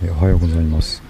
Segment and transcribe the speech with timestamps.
[0.00, 1.02] おはようございます。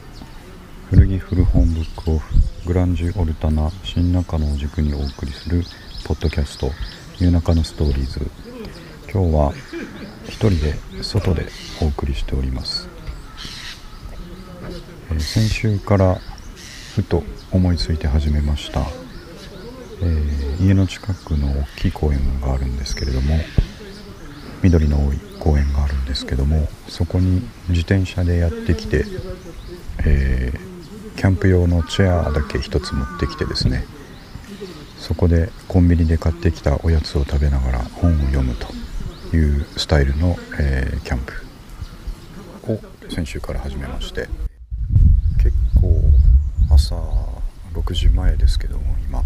[0.89, 5.63] 古着古本ブックオフグランジュオルタナ新中野を軸にお送りする
[6.07, 6.71] ポッドキャスト
[7.21, 8.31] 「ニューナカのストーリーズ」
[9.13, 9.53] 今日は
[10.25, 11.49] 一人で外で
[11.83, 12.89] お送りしております、
[15.13, 16.19] え先週から
[16.95, 18.87] ふと思いついて始めました、
[20.01, 23.39] えー、家の近くの大きい公園があるんですけれども
[24.63, 29.05] 緑の多い公園があるんですけどもそこに自転車でやってきて、
[30.05, 33.85] えー、キャンプ用のチェアだけ1つ持ってきてですね
[34.99, 38.67] そこでコンビニで買ってきたおやつを食べながら本を読むと
[39.37, 41.33] いうスタイルの、えー、キャンプ
[42.73, 42.81] を
[43.11, 44.29] 先週から始めまして
[45.43, 46.01] 結構
[46.71, 46.97] 朝
[47.75, 49.23] 6時前ですけども今、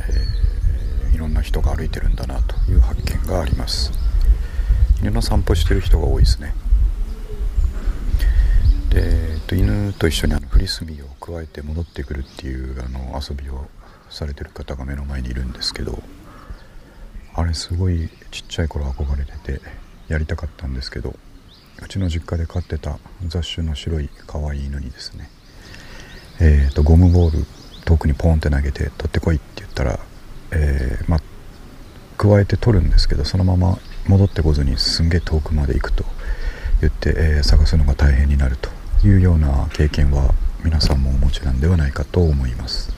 [0.00, 3.92] えー、いろんな人が歩いてるんだなという発見があります。
[5.00, 6.54] 犬の散歩してる人が多いですね。
[8.90, 13.66] で、えっと、犬と一緒にあのフリスビーをくわえて戻ってくるっていうあの遊びを
[14.10, 15.98] されてる方が目の前にいるんですけど
[17.34, 19.60] あれすごいちっちゃい頃憧れてて
[20.08, 21.14] やりたかったんですけど
[21.82, 25.28] うちの実家で飼ってた雑種の白い可愛い犬にですね
[26.38, 27.46] えーと、ゴムボール
[27.86, 29.98] 遠くにポンって投げて取ってこいって言ったら、
[30.50, 31.20] えー、まあ
[32.18, 33.78] 加えて取るんですけどそのまま
[34.08, 36.04] 戻ってこずにすんげえ遠くまで行くと
[36.80, 38.70] 言って、えー、探すのが大変になると
[39.06, 40.32] いうような経験は
[40.64, 42.94] 皆さんもお持ちなんではないかと思います。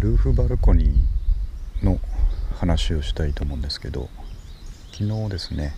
[0.00, 2.00] ルーフバルコニーの
[2.56, 4.08] 話をしたいと思うんですけど
[4.90, 5.74] 昨日ですね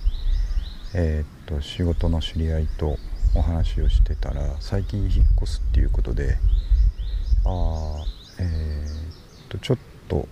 [0.95, 2.97] えー、っと仕事の知り合いと
[3.35, 5.11] お話をしてたら最近引っ
[5.42, 6.39] 越すっていうことで
[7.45, 8.05] あ
[8.39, 9.78] えー、っとちょっ
[10.09, 10.27] と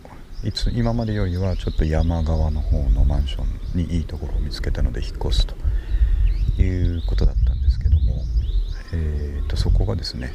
[0.44, 5.54] いつ今までよりはちょっと山側の方のマンションにいいところを見つけたので引っ越すと
[6.60, 8.22] いうことだったんですけども、
[8.92, 10.32] えー、っとそこがですね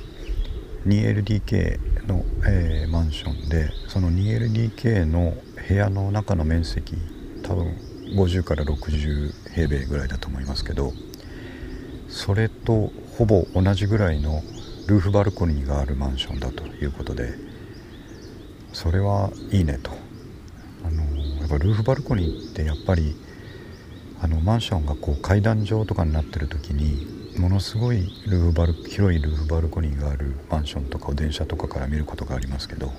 [0.86, 5.34] 2LDK の、えー、マンションでその 2LDK の
[5.68, 6.96] 部屋の中の面積
[7.44, 7.76] 多分
[8.16, 10.94] 50から60平米ぐらいだと思いますけど
[12.08, 14.42] それとほぼ同じぐらいの
[14.88, 17.34] ルーフバルコニーがあるマンションだということで
[18.72, 19.92] それはいいねと。
[20.86, 21.04] あの
[21.40, 23.18] やっぱルーフバルコニーってやっぱり
[24.22, 27.06] あのマンションがこう階段状とかになってる時に
[27.38, 27.98] ものすごい
[28.28, 32.94] ルーフバル広いルーフバルコニーがあるマンションとかを電車とかから見ることがありますけど、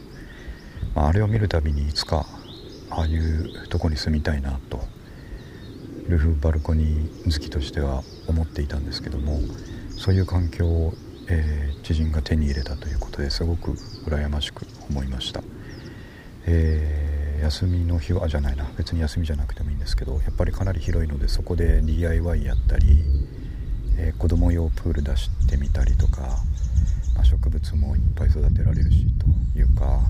[0.95, 2.27] まあ、あれを見るたびにいつか
[2.91, 4.81] ああいうとこに住みたいなと
[6.07, 9.41] ルーフバルコニー好きとしては思っていたんですけども
[9.97, 10.93] そういう環境を
[11.31, 13.73] えー、知人が手に入れたということですごく
[14.07, 15.43] 羨ましく思いました、
[16.47, 18.71] えー、休みの日はじゃないな。
[18.79, 23.05] 別に休みじゃなくてもいいんですけどやっぱりかなり広いのでそこで DIY やったり、
[23.99, 26.23] えー、子供用プール出してみたりとか、
[27.15, 29.07] まあ、植物もいっぱい育てられるし
[29.55, 30.01] というか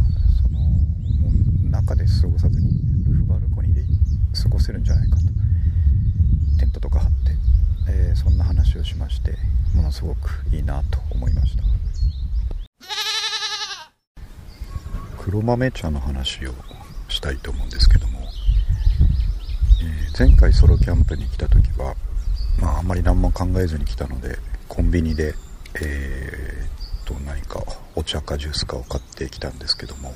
[0.42, 0.60] その
[1.70, 3.82] 中で過ごさずにルーフバルコニーで
[4.40, 5.22] 過ごせるんじゃないかと。
[6.58, 7.16] テントとか張って、
[7.88, 9.34] えー、そんな話をしまして
[9.78, 11.62] ものすごくいいなと思いました。
[15.22, 16.54] 黒豆茶の話を
[17.08, 18.20] したいと思うんですけども、
[19.82, 21.94] えー、前回ソロキャンプに来た時は、
[22.60, 24.38] まあ、あんまり何も考えずに来たので
[24.68, 25.34] コンビニで、
[25.80, 27.62] えー、と何か
[27.94, 30.12] お茶かジュースかを買ってきたんですけども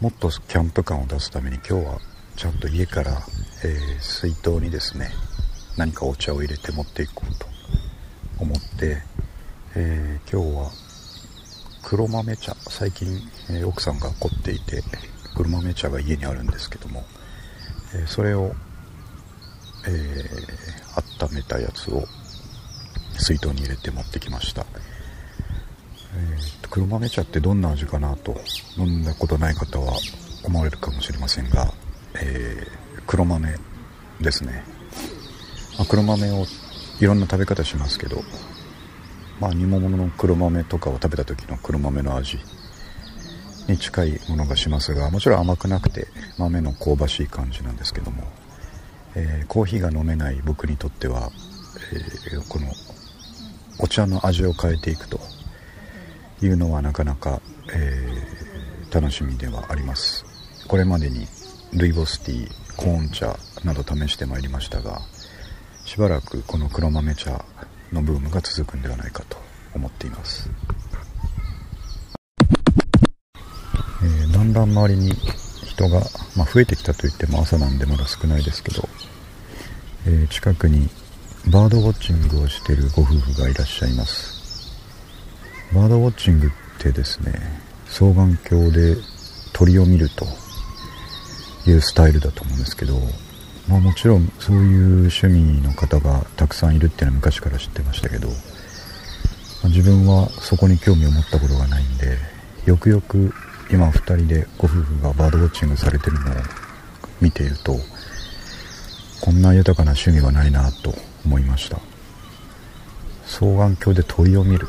[0.00, 1.98] もっとキャンプ感を出すために今日は
[2.36, 3.12] ちゃんと家から、
[3.64, 5.10] えー、水筒にですね
[5.76, 7.53] 何かお茶を入れて持っていこうと
[8.38, 9.02] 思って、
[9.76, 10.70] えー、今日は
[11.82, 12.54] 黒豆茶。
[12.68, 13.08] 最近、
[13.50, 14.82] えー、奥さんが凝っていて
[15.36, 17.04] 黒豆茶が家にあるんですけども、
[17.94, 18.54] え、それを、
[19.86, 22.04] えー、温めたやつを
[23.18, 24.64] 水筒に入れて持ってきました、
[26.16, 28.40] えー、黒豆茶ってどんな味かなと
[28.76, 29.92] 飲んだことない方は
[30.44, 31.72] 思われるかもしれませんが、
[32.20, 32.66] え
[33.06, 33.48] 黒豆
[34.20, 34.64] ですね、
[35.78, 36.46] まあ、黒豆を
[37.00, 38.22] いろんな食べ方しますけど
[39.40, 42.38] まあ煮物の黒豆とかを食べた時の黒豆の味
[43.68, 46.06] に近いものがしますがもちろん甘くなくて
[46.38, 48.24] 豆の香ばしい感じなんですけども、
[49.14, 51.30] えー、コーヒーが飲めない僕にとっては、
[51.92, 52.66] えー、この
[53.80, 55.18] お茶の味を変えていくと
[56.42, 57.40] いうのはなかなか、
[57.74, 60.24] えー、楽しみではあります。
[60.68, 61.26] これまでに
[61.72, 65.00] ルイボスティーコーン茶など試してまいりましたが
[65.84, 67.44] しばらくこの黒豆茶
[67.92, 69.36] のブームが続くんではないかと
[69.74, 70.50] 思っています、
[74.02, 75.12] えー、だんだん周りに
[75.64, 76.00] 人が、
[76.36, 78.88] まあ、増えてきたといっても朝なんでまだ少ないですけど、
[80.06, 80.88] えー、近くに
[81.50, 84.72] バードウォッチングをしているご夫婦がいらっしゃいます。
[85.74, 87.32] バードウォッチングってですね
[87.86, 88.96] 双眼鏡で
[89.52, 90.24] 鳥を見ると
[91.68, 92.98] いうスタイルだと思うんですけど、
[93.68, 98.34] まあ、もちろんそういう趣味の方がたくさんいるっていうのは昔から知ってましたけど、ま
[99.64, 102.18] あ、自分はそこに興味を持ったことがないんで
[102.66, 103.32] よくよく
[103.70, 106.34] 今2人でご夫婦がバードウォッチングされてるのを
[107.20, 107.76] 見ていると
[109.22, 110.94] こんな豊かな趣味はないなと
[111.24, 111.78] 思いました。
[113.24, 114.68] 双眼鏡で鳥を見る。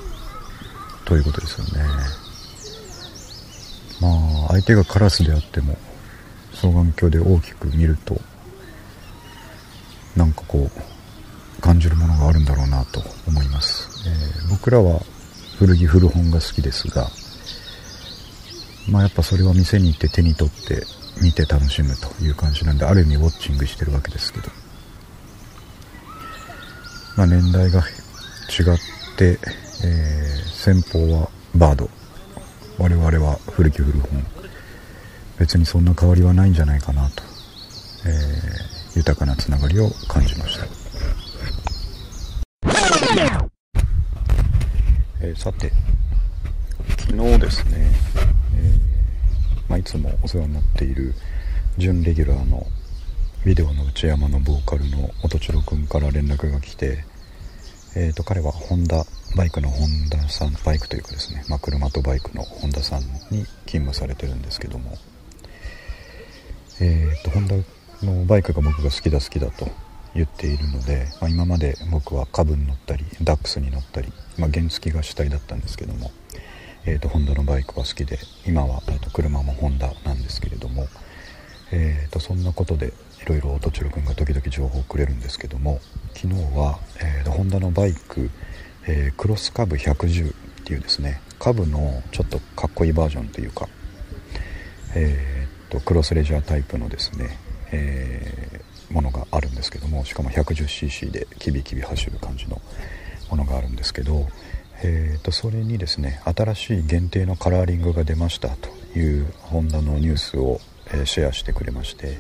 [1.06, 1.84] ということですよね。
[4.02, 4.10] ま
[4.46, 5.78] あ相手がカラスであっても
[6.52, 8.20] 双眼鏡で大きく見ると
[10.16, 15.02] なんかこう感じるものがあるんだろうなと思います、えー、僕らは
[15.58, 17.08] 古着古本が好きですが
[18.90, 20.86] まあやっぱそれは店に行って手に取って
[21.22, 24.50] 見て楽しむという感じなんである意味ウォッチングしてるわけですけど。
[27.16, 29.40] まあ年代が違って、
[29.84, 31.90] えー、先方はバード。
[32.78, 34.26] 我々は古き古本。
[35.40, 37.24] 別にそんな変わりはないんじゃないかなと、
[38.06, 40.66] えー、豊かなつながりを感じました、
[45.22, 45.70] えー、さて
[46.98, 47.92] 昨日ですね、
[48.56, 51.14] えー、まあ、いつもお世話になっている
[51.78, 52.66] 準レギュラーの
[53.46, 57.04] ビデオの内山のボーカルの音千代君から連絡が来て、
[57.98, 59.04] えーと、彼はホンダ
[59.36, 64.98] バイクのホンダさんバイクというかですね、まあ、車とバイクのホンダさんに勤務されてるんですけども
[66.82, 67.56] えーと、ホンダ
[68.04, 69.68] のバイクが僕が好きだ好きだと
[70.14, 76.12] 言っているので、まあ、今まで僕はカブに乗ったりダックスに乗ったり、まあ、原付が主体だったんですけども、
[76.86, 80.88] えーと、ホンダのバイクは好きで今は、えーと、車もホンダなんですけれども、
[81.72, 82.94] えー、とそんなことで
[83.24, 85.80] いろいろ音千代君が時々情報をくれるんですけども
[86.14, 88.30] 昨日は、えー、とホンダのバイク、
[88.88, 90.34] えー、クロスカブ110っ
[90.64, 93.68] ていうですねカブのちょっとかっこいいバージョンというか、
[94.96, 97.38] えーとクロスレジャータイプのですね、
[97.72, 102.62] えー、ものがあるんですけどもしかも 110cc でキビキビ走る感じの
[103.30, 104.28] ものがあるんですけど、
[104.84, 112.18] えー、とそれにですね新しい限定のカラーリングが出ましたというホンダのニュースを、えー、シェアしてくれまして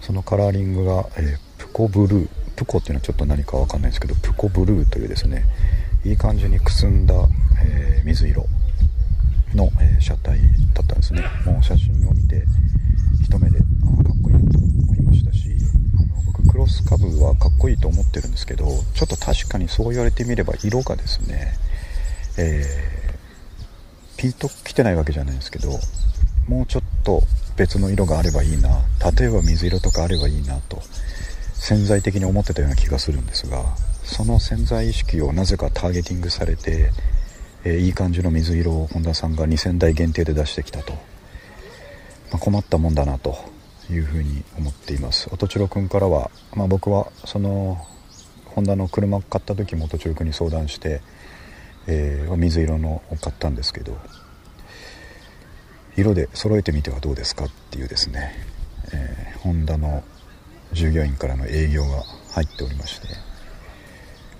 [0.00, 5.44] そのカラーリングが、えー、プコブループコっていうのはちょっと何か分かんないですけどプコブルーというですね
[6.04, 7.14] いい感じにくすんだ、
[7.64, 8.46] えー、水色
[9.54, 10.38] の、え、車体
[10.74, 11.24] だったんですね。
[11.44, 12.44] もう写真を見て
[13.22, 13.62] 一目であ
[14.36, 15.48] 思いましたし
[15.96, 21.54] あの僕クロスカブはかっこいいと思ってるんですけどちょっと確かにそう言われてみれば色がですね、
[22.38, 25.70] えー、ピンときてないわけじゃないんですけど
[26.48, 27.22] もうちょっと
[27.56, 28.68] 別の色があればいいな
[29.18, 30.80] 例えば水色とかあればいいなと
[31.54, 33.64] 潜在的に思ってたような気がするんですが
[34.04, 36.90] その潜在意識をなぜかターゲティングされて
[37.66, 40.98] えー、いい感じの水色を本田さんが2000台限定で出してきたと、ま
[42.34, 43.36] あ、困ったもんだなと。
[43.90, 45.28] いうふうに思っています。
[45.32, 47.78] 音千代君からは、まあ、僕はその
[48.46, 51.02] ホンダの車買った時も音千代君に相談して、
[51.86, 53.96] えー、水色のを買ったんですけど
[55.96, 58.32] 色で揃えてみてはどうですかっていうですね、
[58.92, 60.02] えー、ホンダの
[60.72, 63.08] 従業員からの営業が入っておりまして、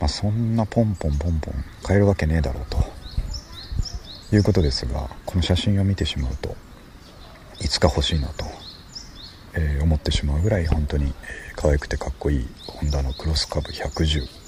[0.00, 6.56] まあ、そんなポンポンポンポン買えるわけねえだろうということですがこの写真を見てしまうと
[7.60, 8.44] いつか欲しいなと、
[9.56, 11.14] えー、思ってしまうぐらい本当に、
[11.56, 14.46] 可愛くてかっこいいホンダのクロスカブ110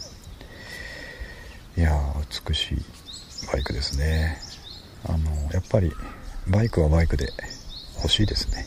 [1.79, 2.79] いやー美しい
[3.53, 4.37] バイクですね。
[5.05, 5.93] あのやっぱり
[6.49, 7.33] バイクはバイクで
[7.97, 8.67] 欲しいですね。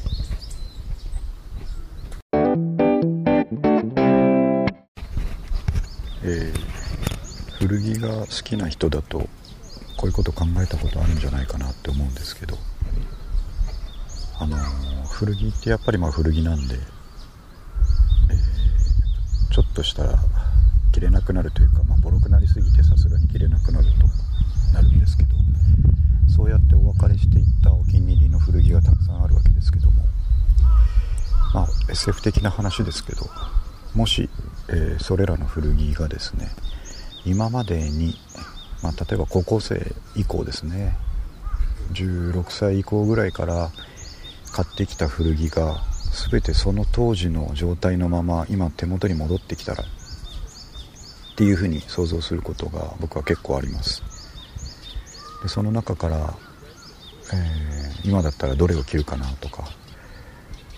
[6.24, 9.27] えー、古着が好きな人だとこ
[10.03, 12.57] ういうこと考えたことあるんじゃないかなって思うんですけど。
[14.39, 14.57] あの
[15.12, 20.18] 古着ってやっぱりまあ古着なんで、えー、ちょっとしたら
[20.91, 23.91] 着れなくなるというか、まあ、ボロくなりすぎてさすがに着れなくなると
[24.74, 25.36] なるんですけど
[26.36, 30.03] そうやってお別れしていったお気に入りの古着がたくさんあるわけですけども
[31.53, 33.22] まあ SF 的な話ですけど
[33.94, 34.30] もし、
[34.70, 36.50] えー、それらの古着がですね
[37.25, 38.15] 今までに
[38.82, 40.96] まあ、例えば高校生以降ですね
[41.94, 43.70] 16歳以降ぐらいから
[44.51, 45.81] 買ってきた古着が
[46.29, 49.88] 全てその当時の状態のまま今手元に戻ってきたらっ
[51.36, 54.03] ていうふうに想像することが僕は結構あります。
[55.41, 56.34] でその中から、
[57.34, 59.63] えー、今だったらどれを着るかなとか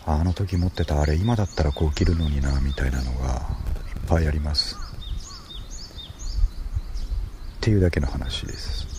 [0.05, 3.27] あの時持ってたあれ今だったらこう着るのになみたいなのが
[3.95, 4.77] いっぱいあります。
[7.57, 8.92] っていうだけの話です。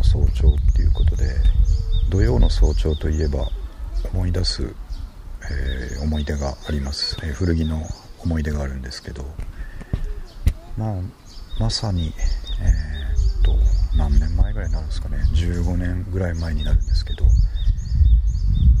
[0.00, 1.26] の早朝っていうことで
[2.08, 3.46] 土曜の早朝といえば
[4.12, 7.82] 思い出す、えー、思い出があります、えー、古着の
[8.24, 9.24] 思い出があるんですけど
[10.78, 10.94] まあ
[11.58, 12.14] まさに、
[12.62, 13.52] えー、っと
[13.96, 15.18] 何年前ぐらいになるんですかね。
[15.34, 17.24] 15年ぐらい前になるんですけど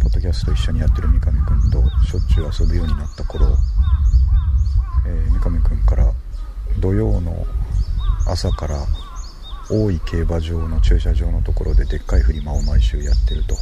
[0.02, 3.46] ポッドキャスト一緒にやってる三上君としょっちゅう遊ぶようになった頃、
[5.06, 6.10] えー、三上君から
[6.78, 7.44] 土曜の
[8.26, 8.86] 朝から
[9.70, 13.56] 大井競馬場の駐車場のところででっかいフリマを毎週やってると。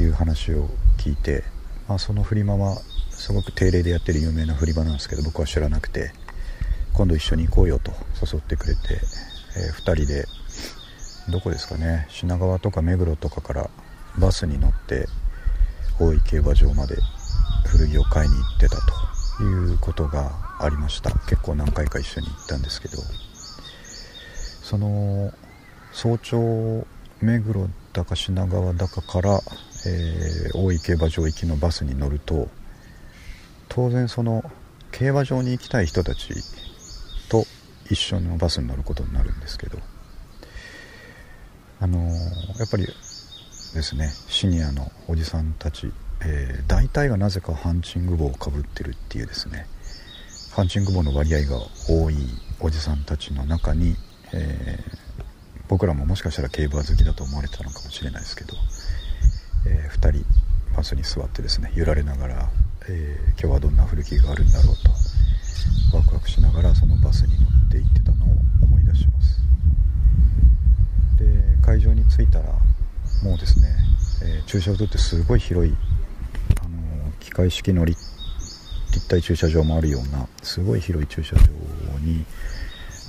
[0.00, 1.44] いう話を聞いて、
[1.88, 2.80] まあ、そのフリマは
[3.10, 6.12] すごく定例でやってる有名なフリマなんですけど僕は知らなくて
[6.94, 9.00] 今度一緒に行こうよと誘ってくれて、
[9.56, 10.24] えー、2人で
[11.30, 13.70] どこですかね品川とか目黒とかから
[14.18, 15.06] バスに乗って
[16.00, 16.96] 大井競馬場まで
[17.66, 18.76] 古着を買いに行ってた
[19.38, 21.10] ということがありました。
[21.26, 22.98] 結構何回か一緒に行ったんですけど。
[24.72, 25.30] その
[25.92, 26.86] 早朝
[27.20, 29.38] 目黒だか品川だかから、
[29.86, 32.48] えー、大井競馬場行きのバスに乗ると
[33.68, 34.50] 当然その
[34.90, 36.32] 競馬場に行きたい人たち
[37.28, 37.44] と
[37.90, 39.76] 一緒のバスに乗ることになるんですけど
[41.78, 42.10] あのー、
[42.58, 45.92] やっぱりですねシニアのおじさんたち、
[46.24, 49.66] えー、大体がなぜかハンチング帽をかぶってるっていうですね
[50.56, 51.58] ハンチング帽の割合が
[51.90, 52.16] 多い
[52.58, 53.96] おじさんたちの中に
[54.34, 54.94] えー、
[55.68, 58.54] 僕らももしかしたら競馬好きだと思われてたのかもしれないですけど、
[59.66, 60.24] えー、2人
[60.76, 62.50] バスに座ってですね揺られながら、
[62.88, 68.28] えー、今日はどんな古着があるんだろうとワクワクしながらそのバスに乗って行ってたのを
[68.62, 69.40] 思い出します。
[71.18, 72.46] で会場に着いたら
[73.22, 73.68] もうですね、
[74.24, 75.76] え駐車場ってすごい広い、
[76.60, 77.98] あの機械式の立
[79.08, 81.42] 体駐車場もあるようなすごい広い駐車場
[82.00, 82.24] に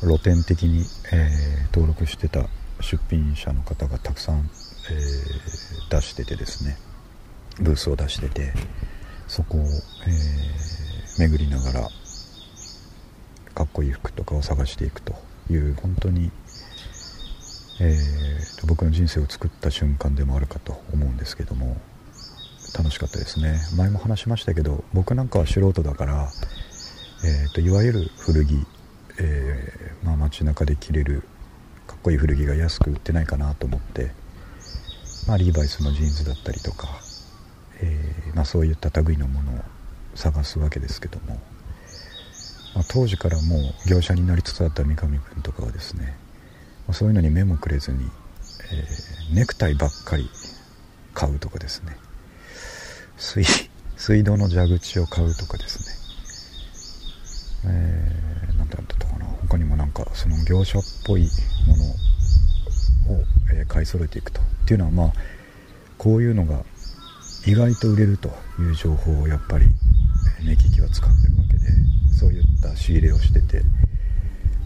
[0.04, 2.48] 露店的に、えー、登録してた
[2.82, 6.78] 出品者の方がたくさん、えー、出しててですね。
[7.60, 8.52] ブースを出してて
[9.28, 11.90] そこを、えー、巡りながら
[13.54, 15.14] かっこいい服とかを探していくと
[15.52, 16.32] いう本当に、
[17.80, 21.78] えー、僕の人生を作った瞬間でもあるかと思うんですけども
[22.76, 23.60] 楽しかったですね。
[23.78, 26.32] 前も話しましたけど僕なんかは素人だから、
[27.24, 28.66] えーといわゆる古着
[29.20, 31.24] えー、まあ、街中で着れる
[31.88, 34.12] かっこいい古着が安く売ってないかなと思って、
[35.28, 36.88] まあ、リーバイスのジーンズだったりとか、
[37.82, 39.60] えー、まあ、そういった類のものを
[40.16, 41.40] 探すわけですけども、
[42.76, 46.18] ま、当時からもう業者になりつつあった三上君とかはですね、
[46.88, 48.10] ま、そういうのに目もくれずに、
[48.72, 50.30] えー、ネクタイばっかり
[51.14, 51.98] 買うとかですね。
[53.18, 53.46] 水
[53.96, 55.80] 水道の蛇口を買うとかです
[57.68, 58.33] ね、えー
[59.58, 61.30] にもなんかその業者っぽい
[61.68, 61.84] もの
[63.20, 64.42] を、え買い揃えていくと。
[64.64, 65.14] っていうのはまあ
[65.98, 66.64] こういうのが
[67.46, 68.30] 意外と売れると
[68.60, 69.66] いう情報をやっぱり
[70.44, 71.66] 目利きは使ってるわけで
[72.18, 73.62] そういった仕入れをしてて、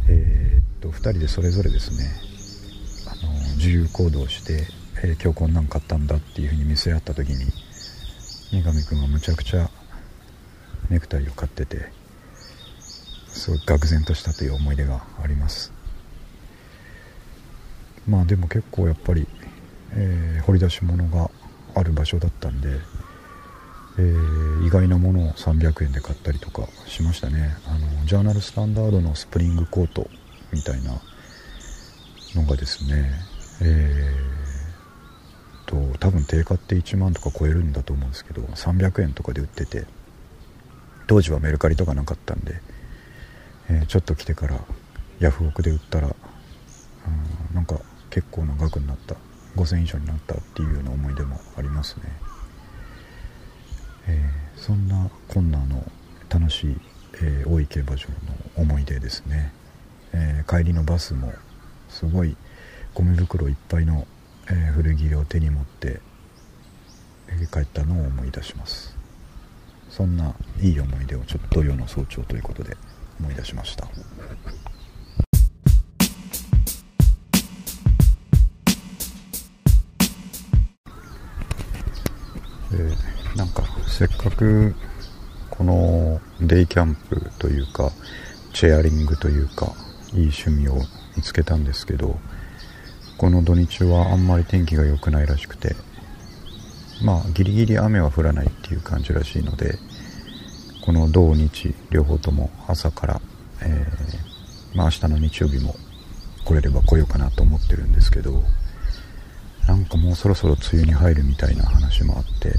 [0.10, 2.06] えー、っと2人でそれぞれですね
[3.12, 4.67] あの自由行動して、
[5.03, 7.46] えー、今日こんなん買ったんだっていうふうに見せ合った時に
[8.51, 9.70] 三上君がむちゃくちゃ
[10.89, 11.91] ネクタイを買ってて
[13.38, 15.72] すごい愕然としたという思い出があります。
[18.08, 19.27] まあでも結構やっぱり、
[19.91, 21.29] えー、掘り出し物が
[21.75, 22.70] ある場所だったんで、
[24.00, 27.56] えー、意外なものを300円で買ったりとかしましたね。
[27.67, 30.10] あのジャーナルスタンダードのスプリングコート
[30.51, 31.00] みたいな
[32.36, 33.12] のがですね
[33.60, 39.86] えー、と多分定価って1万とか超えるんだと思うんですけど300円とかで売ってて
[41.08, 42.62] 当時はメルカリとかなかったんで
[43.69, 44.59] えー、ちょっと来てから
[45.19, 49.15] ヤフオクで売ったら、うん、なんか結構な額になった。
[49.57, 52.03] 5000以上になったっていうような思い出もありますね、
[54.07, 55.83] えー、そんなこんなの
[56.29, 56.77] 楽しい、
[57.15, 58.07] えー、大井競馬場
[58.55, 59.51] の思い出ですね、
[60.13, 61.33] え帰りのバスも
[61.89, 62.36] すごい
[62.93, 64.05] ゴミ袋いっぱいの、
[64.50, 66.01] え古着を手に持って、
[67.53, 68.97] 帰ったのを思い出します。
[69.89, 72.75] そんないい思い出をちょっと土曜の早朝ということで。
[73.19, 73.88] 思い出しました。
[82.74, 84.75] えなんかせっかく
[85.50, 87.91] このデイキャンプというか
[88.53, 89.74] チェアリングというか、
[90.13, 90.75] いい趣味を
[91.15, 92.17] 見つけたんですけど
[93.17, 95.75] この土日はあんまり天気が良くないらしくて
[97.03, 99.77] まあギリギリ雨は降らないっていう感じらしいので
[100.88, 103.22] この土日両方とも朝から、
[103.62, 105.75] えー、まあ、明日の日曜日も
[106.46, 108.41] 来れれば来ようかなと思ってるんですけど
[109.67, 112.53] なんかもうそろそろ梅雨に入るみたいな話もあって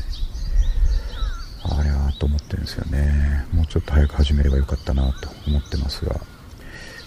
[1.63, 3.47] あれはと思ってるんですよね。
[3.55, 6.21] もうちょっと早く始めればよかったなと思ってますが、ま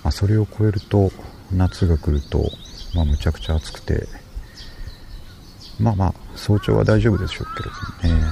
[0.05, 1.11] あ、それを超えると
[1.53, 2.49] 夏が来ると、
[2.95, 4.07] まあ、むちゃくちゃ暑くて
[5.79, 8.23] まあまあ早朝は大丈夫でしょうけどね、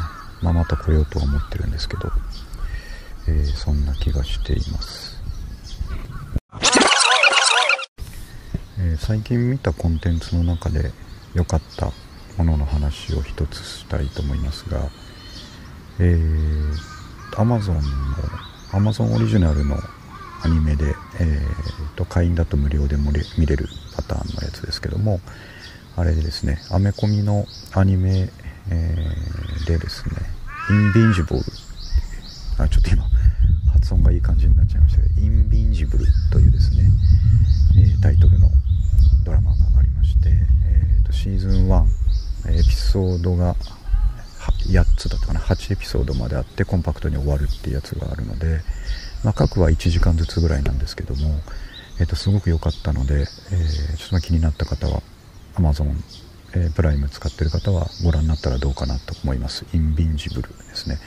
[0.41, 2.11] まあ、また来ようとは思ってるんですけど、
[3.29, 5.21] えー、そんな気がしています。
[8.79, 10.91] えー、最近見たコンテンツの中で
[11.35, 11.91] 良かった
[12.37, 14.89] ものの話を一つしたいと思いますが、
[15.99, 16.73] えー、
[17.33, 17.81] Amazon の
[18.71, 19.77] Amazon オリジナルの
[20.41, 22.95] アニメで、えーと、会員だと無料で
[23.37, 25.19] 見れるパターンのやつですけども
[25.97, 28.29] あれですねアメコミのアニメ、
[28.71, 30.15] えー、でですね
[30.69, 31.41] インビンジブル
[33.89, 36.83] 発音がいい感じになっちゃいましたけどインビンジブルというですね、
[37.79, 38.49] えー、タイトルの
[39.25, 41.85] ドラマがありまして、えーと、シーズン1
[42.51, 43.55] エピソードが
[44.71, 48.59] 8つだったかな8エピソードまであってコンパクトに終わるっていうやつがあるので、
[49.23, 51.39] まあ、各は1時間ずつぐらいなんですけども、
[51.99, 55.01] えー、とすごく良かったので、えー、ちょっと気になった方は
[55.55, 55.95] Amazon、
[56.53, 59.65] えー、プライム使ってる方はご覧になったらどうかなと思います。
[59.73, 60.99] Invincible ですね、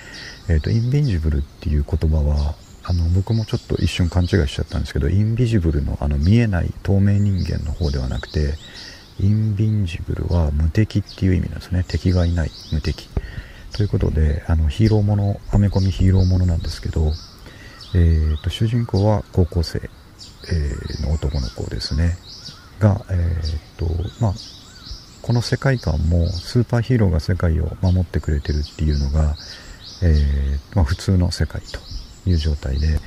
[0.48, 8.54] えーと、 Invincible っていう言葉はあの僕もちょっと一瞬勘違いしちゃったんですけど invisible のあの見えない透明人間の方ではなくて
[9.20, 11.84] インビンジブルは無敵っていう意味なんですね。
[11.86, 13.08] 敵がいない無敵。
[13.72, 17.12] ということであのヒーローものアメコミヒーローものなんですけど、
[17.94, 22.16] えーと、主人公は高校生、えー、の男の子ですね。
[22.80, 23.86] が、えーと
[24.20, 24.34] まあ、
[25.22, 29.36] この世界観もスーパーヒーローが世界を守ってくれてるっていうのが、
[30.02, 31.78] えー、まあ、普通の世界と。
[32.26, 32.98] いう状態で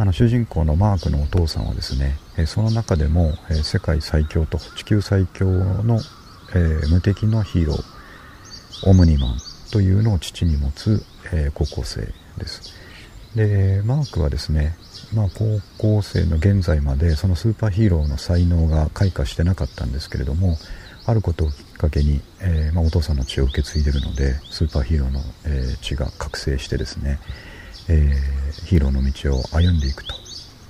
[0.00, 3.32] あの主人公のマークのお父さんはですね、その中でも、
[3.64, 6.00] 世界最強と地球最強の、
[6.54, 9.38] え、無敵のヒーローオムニマン
[9.72, 12.02] というのを父に持つ、え、高校生
[12.38, 12.78] です。
[13.34, 14.76] でマークはですね、
[15.12, 20.56] まあ、高校生の現在までそのスーパーヒーローの才能が開花してなかったんですけれども
[21.06, 27.18] あることをきっかけに、え、まあ、お父さんの血を受け継いでるのでスーパーヒーローの、え血が覚醒してですね
[27.88, 30.14] えー、ヒーローの道を歩んでいくと。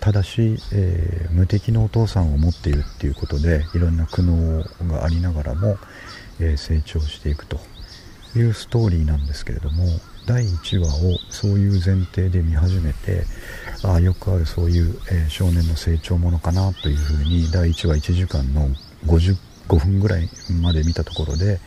[0.00, 5.76] ただし、えー、無敵のお父さんを持っているっていうことでいろんな苦悩がありながらも、
[6.40, 7.58] えー、成長していくと
[8.36, 9.84] いうストーリーなんですけれども
[10.26, 13.24] 第1話をそういう前提で見始めて
[13.82, 18.68] ああよくあるそういう、えー、少年の成長ものかなというふうに第1話1時間の
[19.06, 19.36] 55
[19.78, 20.28] 分ぐらい
[20.62, 21.60] まで見たところで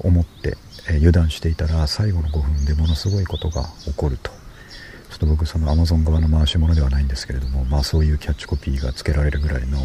[0.00, 0.56] 思って、
[0.90, 4.43] え油断していたら最後の5分でものすごいことが起こると。
[5.14, 9.78] ちょっと僕そのアマゾン側の回し物ではないんですけれどもまあそういうキャッチコピーがつけられるぐらいの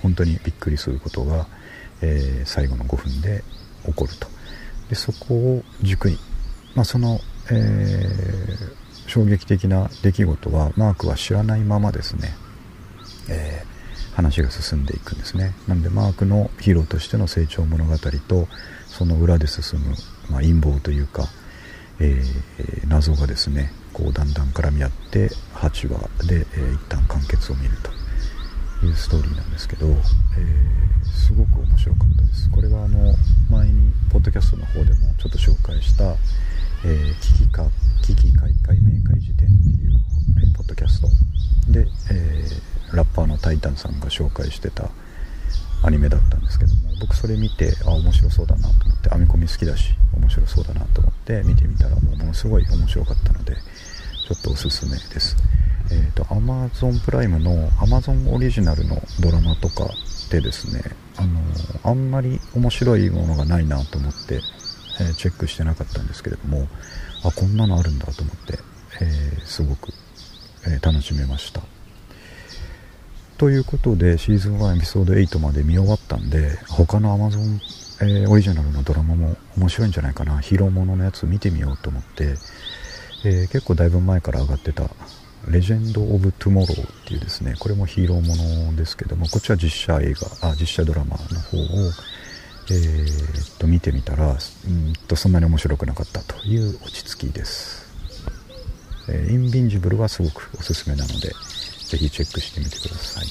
[0.00, 1.48] 本当にびっくりすることが、
[2.02, 3.42] えー、最後の5分で
[3.84, 4.28] 起こると。
[4.88, 6.18] でそこを軸に、
[6.76, 7.18] まあ、その、
[7.50, 12.36] えー、衝撃的な出来事はマークは知らないままですね、
[13.28, 15.52] えー、話が進んでいくんですね。
[15.66, 18.46] なのでマークのヒーローとしての成長物語と
[18.86, 19.96] その裏で進む、
[20.30, 21.24] まあ、陰謀というか、
[21.98, 32.50] えー、謎がですねこうだんだん絡み合って8話で、えー、一旦完結を見るというストーリーなんですけど、えー、すごく面白かったです。
[32.50, 33.14] これはあの
[33.50, 36.14] 前にポッドキャストの方でもちょっと紹介した、
[36.84, 37.64] えー、危機か
[38.02, 39.96] 危機開会明快辞典っていう、
[40.42, 41.08] えー、ポッドキャスト
[41.72, 44.90] で、えー、ラッパーのタイタンさんが紹介してた
[45.86, 55.36] アニメだったんですけども僕それ見てあ面白そうだなと思って編み込み好きだし面白そうだなと思って見てみたらもうものすごい面白かったのでちょっとおすすめです。
[55.88, 59.88] えっ、ー、と、Amazon プライムの Amazon オリジナルのドラマとか
[60.30, 60.82] でですね、
[61.16, 61.40] あの
[61.84, 64.40] あんまり面白いものがないなと思って、
[65.00, 66.66] えー、チェックしてなかったんですけれども、
[67.22, 68.58] あ、こんなのあるんだと思って、
[69.00, 69.92] えー、すごく、
[70.66, 71.62] え楽しめました。
[73.38, 77.60] ということで、シーズン1エピソード8まで見終わったんで、他の Amazon、
[78.00, 82.36] えー、オリジナルのドラマも面白いんじゃないかな、ヒーローもののやつ見てみようと思って、
[83.24, 84.88] えー、結構だいぶ前から上がってた
[85.48, 88.36] 「レジェンド・オブ・トゥモロー」っていうですねこれもヒーローも
[88.70, 91.62] のですけどもこっちは実写映画あ実写ドラマの方を、
[92.70, 97.88] えー、っと見てみたらうんとそんなに面白くなかったという落ち着きです、
[99.08, 101.32] えー、インビンジブルはすごくおすすめなので
[101.88, 103.26] ぜひチェックしてみてください。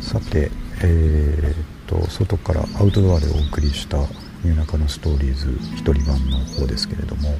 [0.00, 0.50] さて
[0.82, 1.54] えー、っ
[1.86, 3.98] と外からアウトドアでお送りした
[4.44, 7.38] 「夜中のストーリーズ」一人版の方ですけれども、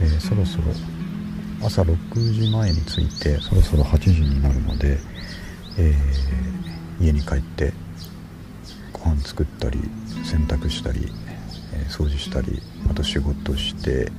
[0.00, 0.64] えー、そろそろ
[1.62, 4.98] 朝6時前に着いてそろそろ8時になるので、
[5.78, 7.72] えー、家に帰って
[9.02, 9.78] ご飯作ったり
[10.24, 11.08] 洗濯したり、
[11.74, 12.60] え掃除したり
[12.90, 14.10] あと仕事して、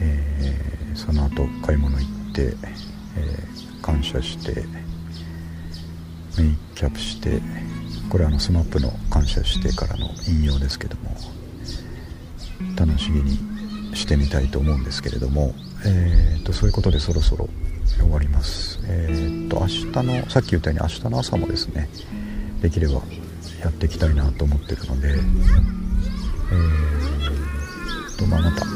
[0.00, 0.54] え
[0.94, 2.54] その後買い物行って、
[3.16, 4.64] え感謝して
[6.38, 7.40] メイキャップして
[8.08, 11.16] これはあの SMAP の感謝してからの引用ですけども
[12.76, 13.38] 楽しみに
[13.96, 17.48] してみたいと思うんですけれども、えーと、そういうことでそろそろ
[17.98, 18.80] 終わります。
[18.84, 21.88] えーと、明日のさっき言ったように明日の朝もですね
[22.62, 23.02] できれば
[23.62, 28.66] やっていきたいなと思ってるので、えーとまあ、また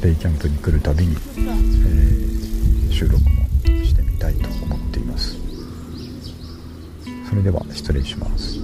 [0.00, 3.28] デイキャンプに来るたびに、えー、収録も
[3.84, 5.36] してみたいと思っています。
[7.28, 8.58] それでは失礼します。